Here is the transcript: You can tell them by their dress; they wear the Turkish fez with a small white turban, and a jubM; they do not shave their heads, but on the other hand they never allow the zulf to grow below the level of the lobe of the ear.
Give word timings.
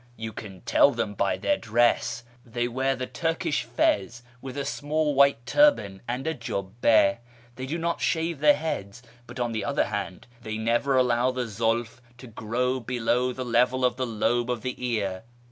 You 0.17 0.33
can 0.33 0.61
tell 0.61 0.89
them 0.89 1.13
by 1.13 1.37
their 1.37 1.57
dress; 1.57 2.23
they 2.43 2.67
wear 2.67 2.95
the 2.95 3.05
Turkish 3.05 3.61
fez 3.65 4.23
with 4.41 4.57
a 4.57 4.65
small 4.65 5.13
white 5.13 5.45
turban, 5.45 6.01
and 6.07 6.25
a 6.25 6.33
jubM; 6.33 7.17
they 7.55 7.65
do 7.67 7.77
not 7.77 8.01
shave 8.01 8.39
their 8.39 8.55
heads, 8.55 9.03
but 9.27 9.39
on 9.39 9.51
the 9.51 9.63
other 9.63 9.85
hand 9.85 10.25
they 10.41 10.57
never 10.57 10.97
allow 10.97 11.29
the 11.29 11.45
zulf 11.45 11.99
to 12.17 12.25
grow 12.25 12.79
below 12.79 13.31
the 13.31 13.45
level 13.45 13.85
of 13.85 13.97
the 13.97 14.07
lobe 14.07 14.49
of 14.49 14.63
the 14.63 14.83
ear. 14.83 15.21